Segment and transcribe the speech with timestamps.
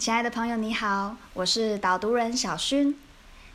[0.00, 2.94] 亲爱的朋友，你好，我是导读人小薰。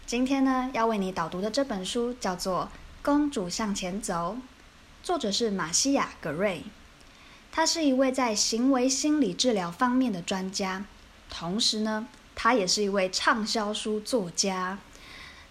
[0.05, 2.69] 今天呢，要为你导读的这本书叫做
[3.03, 4.37] 《公主向前走》，
[5.01, 6.61] 作者是玛西亚·格瑞。
[7.51, 10.85] 他是一位在行为心理治疗方面的专家，
[11.31, 14.77] 同时呢，他也是一位畅销书作家。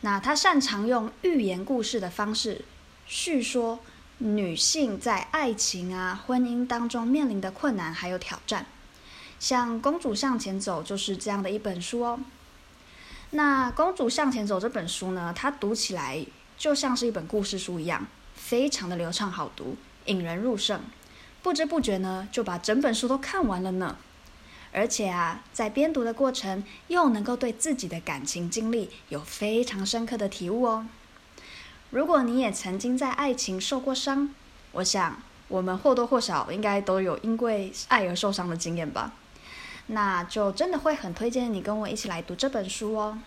[0.02, 2.64] 那他擅长用寓言故事的方式
[3.04, 3.80] 叙说
[4.18, 8.66] 女性在爱情啊、婚姻当中面临的困难还有挑战。
[9.44, 12.18] 像《公主向前走》就是这样的一本书哦。
[13.32, 16.24] 那《公主向前走》这本书呢，它读起来
[16.56, 19.76] 就像是一本故事书一样，非常的流畅好读，
[20.06, 20.80] 引人入胜。
[21.42, 23.98] 不知不觉呢，就把整本书都看完了呢。
[24.72, 30.88] 而且啊，在边读的过程，又能够对自己的感情经历有非常深刻的体悟哦。
[31.90, 34.34] 如果你也曾经在爱情受过伤，
[34.72, 39.12] 我想我们或多或少应该都有因为爱而受伤的经验吧。
[39.88, 43.18] 那就真的会很推荐你跟我一起来读这本书哦。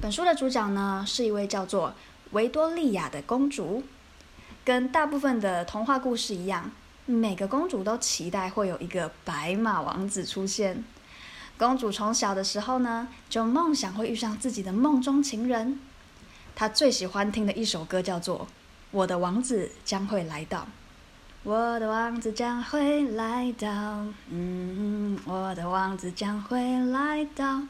[0.00, 1.94] 本书的主角呢，是一位叫做
[2.30, 3.82] 维多利亚的公主，
[4.64, 6.70] 跟大部分的童话故事一样。
[7.06, 10.84] 每个公主都期待会有一个白马王子出现。
[11.58, 15.80] 公主从小的时候呢，就梦想会遇上自己的梦中情人。
[16.54, 18.40] 她最喜欢听的一首歌叫做
[18.92, 20.58] 《我的王子将会来到》。
[21.44, 23.68] 我的王子将会来到，
[24.30, 27.62] 嗯，我的王子将会来到。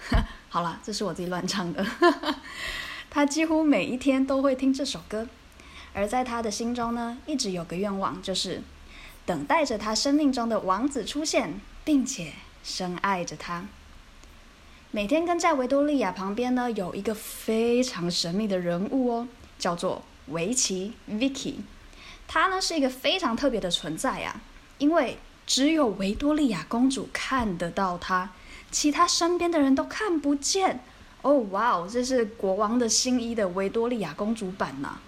[0.48, 1.84] 好了，这是我自己乱唱的。
[3.10, 5.28] 他几乎每一天都会听这首歌，
[5.92, 8.62] 而在他的心中呢，一直有个愿望，就是。
[9.26, 12.32] 等待着他生命中的王子出现，并且
[12.64, 13.66] 深爱着他。
[14.90, 21.56] 每天跟在维多利亚旁边呢，有一个非常神秘的人物哦，叫做维奇 （Vicky）。
[22.28, 24.40] 她呢是一个非常特别的存在啊，
[24.78, 28.28] 因为只有维多利亚公主看得到她，
[28.70, 30.84] 其他身边的人都看不见。
[31.22, 34.98] 哦，哇哦，这是国王的新衣的维多利亚公主版呐、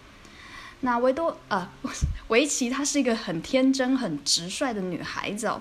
[0.81, 1.69] 那维多呃，
[2.29, 5.61] 维奇她是一个很天真、很直率的女孩子哦。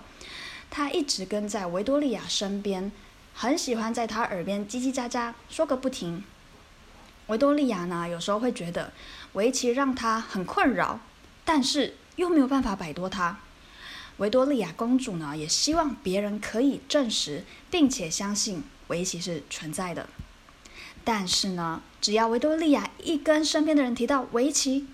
[0.72, 2.92] 她一直跟在维多利亚身边，
[3.36, 6.24] 很喜欢在她耳边叽叽喳喳说个不停。
[7.28, 8.92] 维多利亚呢，有时候会觉得
[9.34, 11.00] 维奇让她很困扰，
[11.52, 13.40] 但是又没有办法摆脱她。
[14.18, 20.08] 维多利亚公主呢，也希望别人可以证实并且相信围棋是存在的。
[21.04, 24.86] 但是呢，只要维多利亚一跟身边的人提到围棋，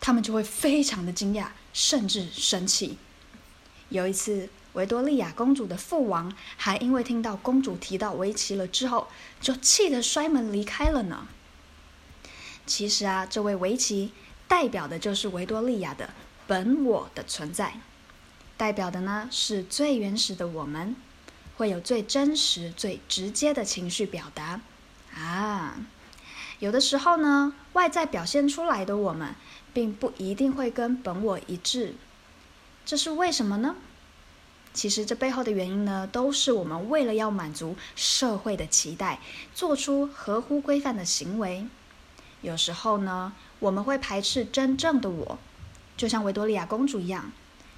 [0.00, 2.96] 他们就会非常的惊讶，甚至生气。
[3.90, 9.08] 有一次，维多利亚公主的父王还因为听到公主提到围棋了之后，
[9.42, 11.28] 就气得摔门离开了呢。
[12.64, 14.12] 其实啊，这位围棋
[14.52, 16.10] 代表的就是维多利亚的
[16.46, 17.80] 本我的存在，
[18.58, 20.94] 代表的呢是最原始的我们，
[21.56, 24.60] 会有最真实、最直接的情绪表达
[25.14, 25.76] 啊。
[26.58, 29.34] 有的时候呢，外在表现出来的我们，
[29.72, 31.94] 并不一定会跟本我一致，
[32.84, 33.76] 这是为什么呢？
[34.74, 39.18] 其实这背后的原因呢，都是我们为了要满足社会的期待，
[39.54, 41.66] 做出合乎规范的行为。
[42.42, 45.38] 有时候呢，我们会排斥真正的我，
[45.96, 47.32] 就像维多利亚公主一样，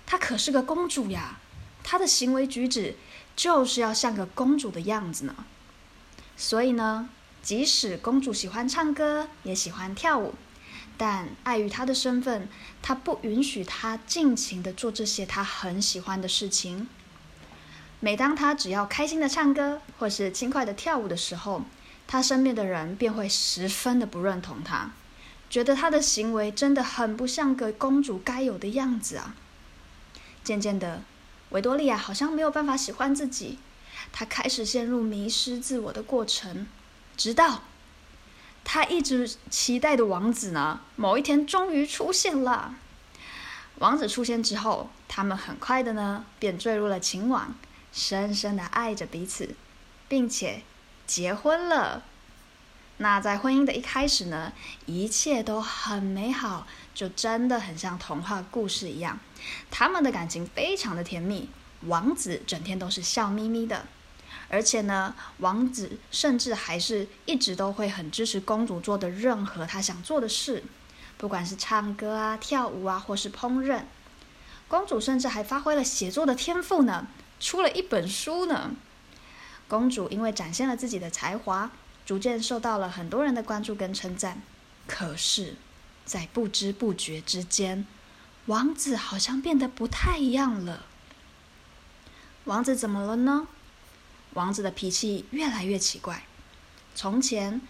[0.04, 1.38] 她可是个公主呀，
[1.82, 2.96] 她的行为举止
[3.36, 5.36] 就是要像个公主的样子呢。
[6.36, 7.08] 所以呢，
[7.42, 10.34] 即使公主喜欢唱歌，也喜欢跳舞，
[10.96, 12.48] 但碍于她的身份，
[12.80, 16.88] 她不允许她尽情的做这些她很喜欢的事情。
[18.00, 21.62] 每当她只要开心的唱歌，或是轻快的跳舞的时候，
[22.06, 24.92] 她身边的人便会十分的不认同她，
[25.48, 29.34] 觉得她的行为真的很不像个公主该有的样子啊。
[30.42, 31.02] 渐渐的，
[31.50, 33.58] 维多利亚好像没有办法喜欢自己，
[34.12, 36.66] 她开始陷入迷失自我的过程。
[37.16, 37.62] 直到
[38.64, 42.74] 他一直期待的王子呢，某一天终于出现了。
[43.78, 47.54] 王子出现之后，他们很快的呢，便坠入了情网，
[47.92, 49.54] 深深的爱着彼此，
[50.08, 50.62] 并且
[51.06, 52.02] 结婚了。
[52.98, 54.52] 那在婚姻的一开始呢，
[54.86, 59.18] 一切都很美好，就真的很像童话故事一样。
[59.70, 61.48] 他们的感情非常的甜蜜，
[61.86, 63.86] 王子整天都是笑眯眯的。
[64.48, 70.62] 而且呢，王子甚至还是一直都会很支持公主做的任何她想做的事，
[71.18, 73.82] 不管是唱歌啊、跳舞啊，或是烹饪。
[74.68, 77.08] 公主甚至还发挥了写作的天赋呢，
[77.40, 78.70] 出了一本书呢。
[79.68, 81.70] 公主因为展现了自己的才华，
[82.04, 84.42] 逐渐受到了很多人的关注跟称赞。
[84.86, 85.56] 可是，
[86.04, 87.86] 在不知不觉之间，
[88.46, 90.84] 王子好像变得不太一样了。
[92.44, 93.48] 王子怎么了呢？
[94.34, 96.24] 王子的脾气越来越奇怪。
[96.94, 97.60] 从前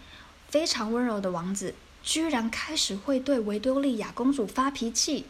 [0.49, 5.26] 非常温柔的王子，居然开始会对维多利亚公主发脾气。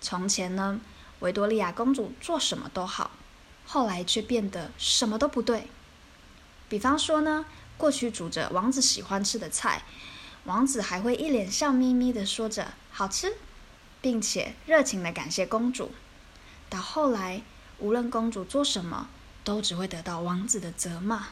[0.00, 0.80] 从前呢，
[1.20, 3.10] 维多利亚公主做什么都好，
[3.66, 5.68] 后来却变得什么都不对。
[6.68, 7.44] 比方说呢，
[7.76, 9.82] 过去煮着王子喜欢吃的菜，
[10.44, 13.34] 王子还会一脸笑眯眯的说着“好吃”，
[14.00, 15.92] 并且热情的感谢公主。
[16.68, 17.42] 到后来，
[17.78, 19.08] 无论公主做什么，
[19.44, 21.28] 都只会得到王子的责骂，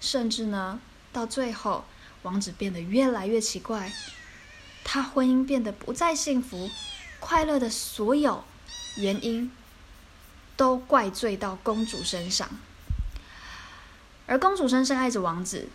[0.00, 0.80] 甚至呢，
[1.12, 1.84] 到最后，
[2.22, 3.92] 王子变得越来越奇怪，
[4.84, 6.70] 他婚姻变得不再幸福，
[7.20, 8.44] 快乐的所有
[8.96, 9.50] 原因
[10.58, 12.48] 都怪罪到公主身上。
[14.26, 15.68] 而公主深深爱着王子，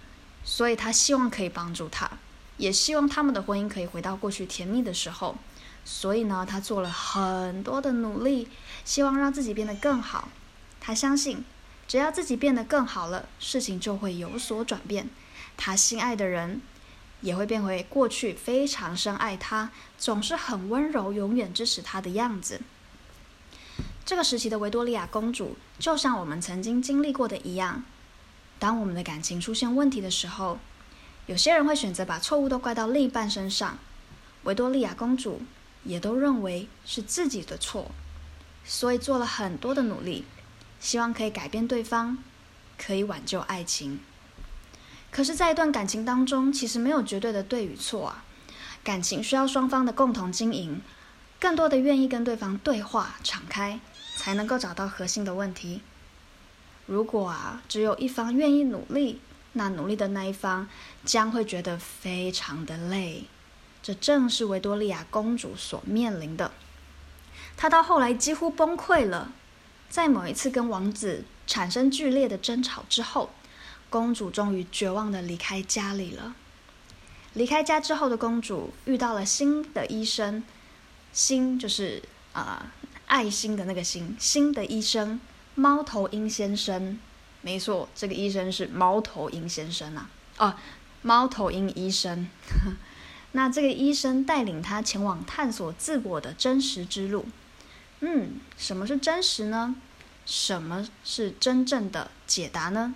[0.43, 2.11] 所以她希望可以帮助他，
[2.57, 5.37] 也希望他们的婚姻可以回到过去甜蜜的时候。
[5.85, 8.49] 所以呢，她做了很多的努力，
[8.83, 10.27] 希望让自己变得更好。
[10.79, 11.43] 她相信，
[11.87, 15.09] 只要自己变得更好了，事情就会有所转变。
[15.55, 16.61] 她心爱的人
[17.21, 22.61] 也会变回过去非常深爱她，总是很温柔、永远支持她的样子。
[24.05, 27.83] 这个时期的维多利亚公主，就像我们曾经经历过的一样。
[28.59, 30.59] 当我们的感情出现问题的时候，
[31.25, 33.77] 有些人会选择把错误都怪到另一半身上。
[34.43, 35.41] 维多利亚公主
[35.83, 37.91] 也都认为是自己的错，
[38.65, 40.25] 所以做了很多的努力，
[40.81, 42.17] 希望可以改变对方，
[42.77, 44.01] 可以挽救爱情。
[45.11, 48.25] 可是，在一段感情当中，其实没有绝对的对与错啊。
[48.83, 50.81] 感情需要双方的共同经营，
[51.39, 53.79] 更多的愿意跟对方对话、敞开，
[54.15, 55.81] 才能够找到核心的问题。
[56.85, 59.21] 如果啊，只有一方愿意努力，
[59.53, 60.67] 那努力的那一方
[61.05, 63.25] 将会觉得非常的累。
[63.81, 66.51] 这正是维多利亚公主所面临的。
[67.55, 69.31] 她到后来几乎崩溃了。
[69.89, 73.29] 在某一次跟王子产生剧烈的争吵之后，
[73.89, 76.33] 公主终于绝望地离开家里了。
[77.33, 80.43] 离开家之后的公主遇到了新的医生，
[81.11, 82.01] 新就是
[82.31, 82.71] 啊、
[83.13, 85.19] 爱心的那个心，新的医生。
[85.53, 86.97] 猫头鹰先生，
[87.43, 90.09] 没错，这个医生是猫头鹰先生啊。
[90.39, 90.55] 哦，
[91.03, 92.27] 猫头鹰医生。
[93.33, 97.27] 那这个医生带领他前往探索自我的真实之路。
[97.99, 99.75] 嗯，什么是真实呢？
[100.25, 102.95] 什么是真正的解答呢？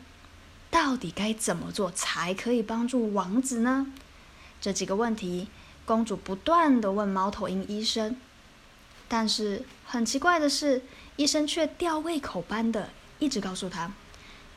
[0.72, 3.86] 到底该怎么做才可以帮助王子呢？
[4.60, 5.48] 这几个问题，
[5.86, 8.18] 公主不断地问猫头鹰医生。
[9.08, 10.84] 但是很奇怪的是，
[11.16, 12.90] 医生却吊胃口般的
[13.20, 13.94] 一直告诉他：“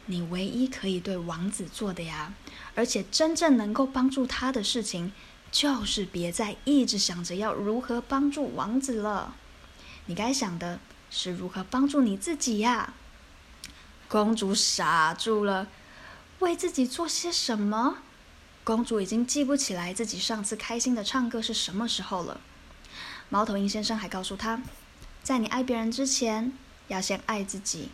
[0.06, 2.35] 你唯一可以对王子做的呀，
[2.75, 5.12] 而且真正能够帮助他的事情，
[5.52, 9.37] 就是别再一直想着要如何帮助王子了。
[10.06, 10.81] 你该想的
[11.11, 12.94] 是如何帮助你自己呀。”
[14.08, 15.69] 公主傻住了，
[16.41, 17.99] 为自己做些什么？
[18.64, 22.41] 公主已经记不起来自己上次开心的唱歌是什么时候了。
[23.32, 24.61] 猫头鹰先生还告诉他，
[25.23, 26.53] 在你爱别人之前，
[26.88, 27.88] 要先爱自己。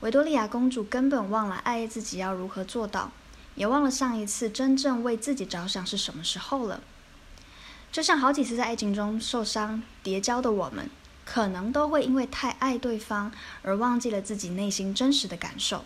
[0.00, 3.12] 维多利亚公主根本忘了爱自己要如何做到，
[3.54, 6.80] 也忘了上一次真正为自己着想是什么时候了。
[7.92, 10.88] 就像好几次在爱情中受伤、跌跤的我们，
[11.26, 15.84] 可能都会因为太爱对方而忘记了自己内心真实的感受，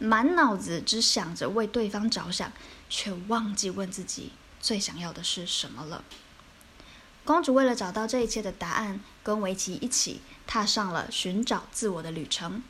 [0.00, 2.50] 满脑子只想着为对方着想，
[2.90, 6.02] 却忘记问自己最想要的是什么了。
[7.24, 12.62] 公主为了找到这一切的答案，跟维奇一起踏上了寻找自我的旅程。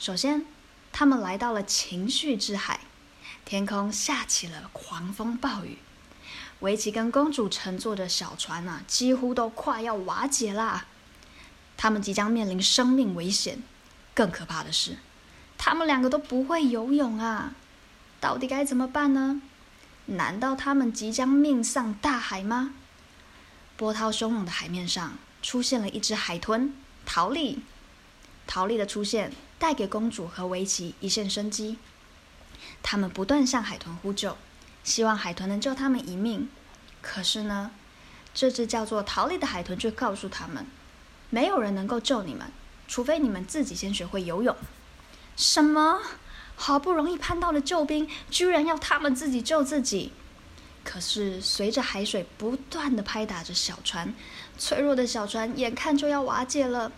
[0.00, 0.44] 首先，
[0.92, 2.80] 他们来到了情绪之海，
[3.44, 5.78] 天空下起了狂风暴雨。
[6.60, 10.86] 维奇跟公主乘坐的小船啊，几乎都快要瓦解啦。
[11.76, 13.62] 他们即将面临生命危险。
[14.14, 14.96] 更可怕的是，
[15.56, 17.52] 他们两个都不会游泳啊！
[18.18, 19.42] 到底该怎么办呢？
[20.06, 22.72] 难道他们即将命丧大海吗？
[23.76, 27.60] 波涛汹涌的海面上出现了一只海豚，桃莉。
[28.46, 31.76] 桃莉的出现带给公主和维奇一线生机。
[32.82, 34.36] 他们不断向海豚呼救，
[34.82, 36.48] 希望海豚能救他们一命。
[37.02, 37.70] 可是呢，
[38.32, 40.66] 这只叫做桃莉的海豚却告诉他们：
[41.28, 42.50] 没有人能够救你们，
[42.88, 44.56] 除非你们自己先学会游泳。
[45.36, 46.00] 什么？
[46.54, 50.12] 好不容易盼到了救兵，居然要他们自己救自己？
[50.88, 54.14] 可是，随着海水不断地拍打着小船，
[54.56, 56.92] 脆弱的小船眼看就要瓦解了。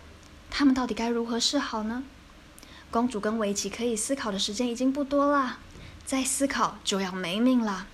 [0.50, 2.04] 他们到底该如何是好呢？
[2.90, 5.58] 公主跟维奇可以思考的时间已经不多了，
[6.04, 7.86] 再思考就要没命了。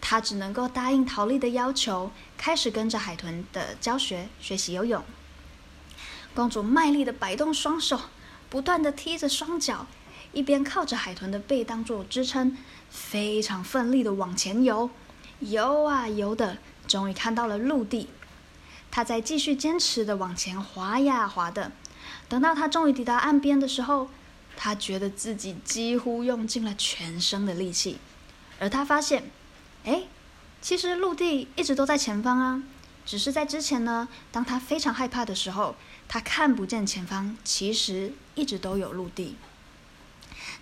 [0.00, 5.02] 她只能够答应桃莉的要求，开始跟着海豚的教学学习游泳。
[6.34, 8.00] 公主卖力地摆动双手，
[8.50, 9.86] 不断地踢着双脚，
[10.32, 12.56] 一边靠着海豚的背当做支撑，
[12.90, 14.90] 非常奋力的往前游，
[15.42, 18.08] 游啊游的，终于看到了陆地。
[18.90, 21.72] 他在继续坚持的往前划呀划的，
[22.28, 24.08] 等到他终于抵达岸边的时候，
[24.56, 27.98] 他觉得自己几乎用尽了全身的力气，
[28.58, 29.30] 而他发现，
[29.84, 30.02] 哎，
[30.60, 32.62] 其实陆地一直都在前方啊，
[33.06, 35.74] 只是在之前呢，当他非常害怕的时候，
[36.06, 39.36] 他看不见前方，其实一直都有陆地。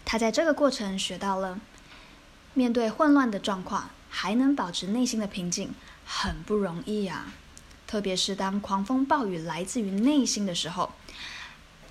[0.04, 1.58] 他在这个过程学到了，
[2.54, 5.72] 面对混乱的状况，还能保持内心的平静，
[6.04, 7.32] 很不容易呀。
[7.86, 10.92] 特别是当狂风暴雨来自于内心的时候，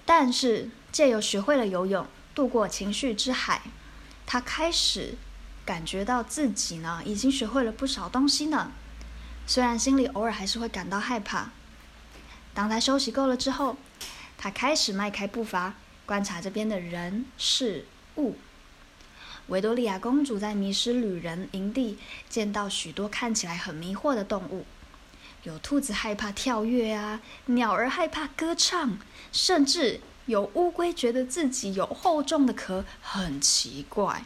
[0.05, 3.63] 但是借由学会了游泳，渡过情绪之海，
[4.25, 5.15] 他开始
[5.65, 8.71] 感觉到自己呢，已经学会了不少东西呢。
[9.45, 11.49] 虽然心里偶尔还是会感到害怕。
[12.53, 13.77] 当他休息够了之后，
[14.37, 15.73] 他开始迈开步伐，
[16.05, 17.85] 观察这边的人事
[18.15, 18.37] 物。
[19.49, 21.97] 维多利亚公主在迷失旅人营地，
[22.29, 24.63] 见到许多看起来很迷惑的动物。
[25.43, 28.99] 有兔子害怕跳跃啊，鸟儿害怕歌唱，
[29.31, 34.23] 甚至有乌龟觉得自己有厚重的壳，很奇怪。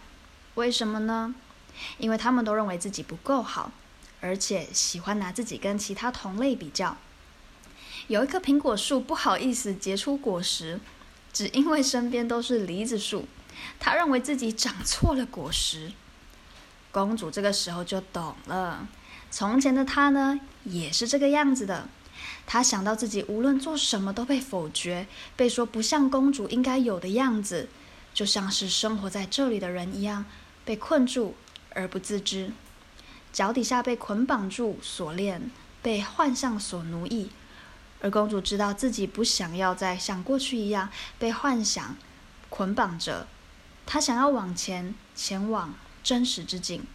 [0.55, 1.33] 为什么呢？
[1.97, 3.71] 因为他们都认为自己不够好，
[4.19, 6.97] 而且喜欢拿自己跟其他同类比较。
[8.07, 10.81] 有一棵苹果树不好意思结出果实，
[11.31, 13.25] 只因为身边都是梨子树，
[13.79, 15.91] 他认为自己长错了果实。
[16.91, 18.87] 公主这个时候就懂了。
[19.31, 21.87] 从前的她呢，也是这个样子的。
[22.45, 27.67] 她想到自己无论做什么都被否决，被说不像公主应该有的样子，
[28.13, 30.25] 就像是生活在这里的人一样，
[30.63, 31.35] 被困住
[31.73, 32.51] 而不自知，
[33.31, 35.49] 脚底下被捆绑住锁链，
[35.81, 37.31] 被幻象所奴役。
[38.01, 41.95] 而公主知道自己不想要再像过去一样被幻想
[42.49, 43.25] 捆绑着，
[43.85, 45.73] 她想要往前，前往
[46.03, 46.85] 真实之境。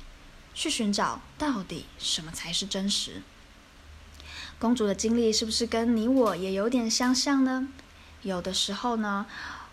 [0.54, 3.23] 去寻找到底什么才是真实。
[4.59, 7.68] 公主的经历是不是跟你我也有点相像呢？
[8.23, 9.26] 有的时候呢，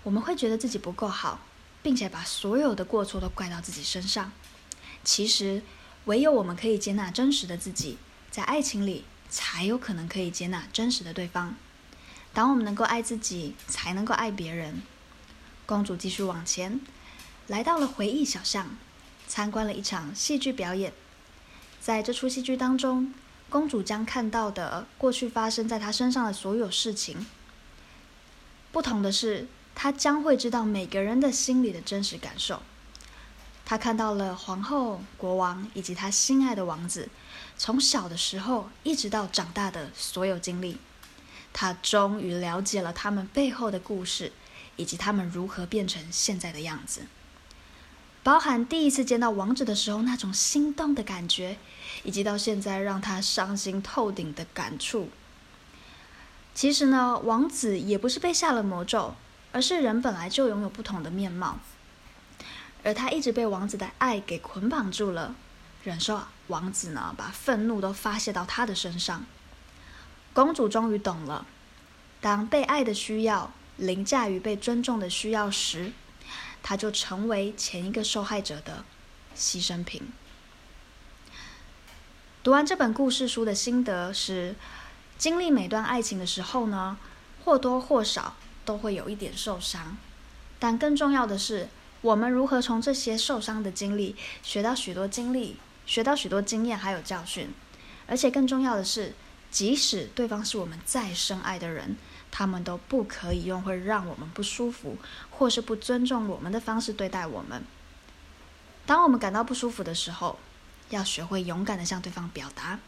[0.03, 1.39] 我们会觉得自己不够好，
[1.81, 4.31] 并且把所有的过错都怪到自己身上。
[5.03, 5.63] 其实，
[6.05, 7.97] 唯有我们可以接纳真实的自己，
[8.29, 11.55] 在爱情里才有可能可以接纳真实的对方。
[12.31, 14.83] 当我们能够爱自己，才能够爱别人。
[15.65, 16.79] 公主继续往前，
[17.47, 18.77] 来到了回忆小巷。
[19.27, 20.93] 参观了一场戏剧表演，
[21.81, 23.11] 在这出戏剧当中，
[23.49, 27.25] 公主将看到的过去发生在她身上的所有事情。
[28.71, 32.61] 不同的是，她将会知道每个人的心里的真实感受。
[33.65, 37.09] 她看到了皇后、国王以及她心爱的王子，
[37.57, 40.77] 从小的时候一直到长大的所有经历。
[41.51, 44.31] 她终于了解了他们背后的故事，
[44.75, 47.07] 以及他们如何变成现在的样子。
[48.25, 51.59] 包含第一次见到王子的时候那种心动的感觉，
[52.03, 55.09] 以及到现在让他伤心透顶的感触。
[56.55, 59.13] 其实呢，王子也不是被下了魔咒，
[59.51, 61.59] 而是人本来就拥有不同的面貌，
[62.83, 65.35] 而他一直被王子的爱给捆绑住了，
[65.83, 69.23] 忍受王子呢把愤怒都发泄到他的身上。
[70.33, 71.45] 公主终于懂了，
[72.19, 75.91] 当被爱的需要凌驾于被尊重的需要时。
[76.67, 78.83] 他就成为前一个受害者的
[79.37, 80.01] 牺牲品。
[82.41, 84.55] 读完这本故事书的心得是：
[85.15, 86.97] 经历每段爱情的时候呢，
[87.43, 89.95] 或多或少都会有一点受伤，
[90.57, 91.69] 但更重要的是，
[92.01, 97.53] 我们如何从这些受伤的经历学到许多经历，学到许多经验还有教训。
[98.07, 99.13] 而且更重要的是，
[99.51, 101.95] 即使对方是我们再深爱的人。
[102.37, 104.97] 他们都不可以用会让我们不舒服，
[105.29, 107.63] 或是不尊重我们的方式对待我们。
[108.85, 110.37] 当我们感到不舒服的时候，
[110.89, 112.79] 要学会勇敢地向对方表达。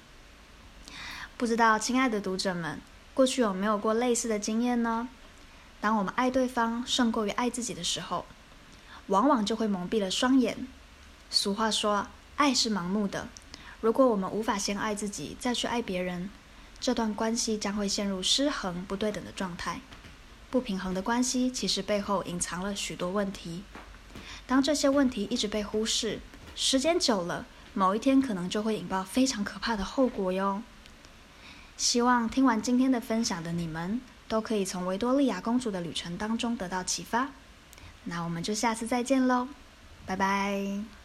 [1.37, 2.81] 不知道亲爱的读者们，
[3.13, 5.07] 过去有没有过类似的经验呢？
[5.79, 8.25] 当我们爱对方胜过于爱自己的时候，
[9.07, 10.67] 往往就会蒙蔽了双眼。
[11.29, 13.29] 俗话说，爱是盲目的。
[13.79, 16.29] 如果我们无法先爱自己，再去爱别人。
[16.79, 19.81] 这段关系将会陷入失衡、不对等的状态。
[20.49, 23.63] 不平衡的关系其实背后隐藏了许多问题。
[24.45, 26.19] 当这些问题一直被忽视，
[26.55, 30.63] 时间久了，某一天可能就会引爆非常可怕的后果哟。
[31.75, 37.29] 希望听完今天的分享的你们，都可以从维多利亚公主的旅程当中得到启发。
[38.05, 39.47] 那我们就下次再见喽，
[40.05, 40.96] 拜拜。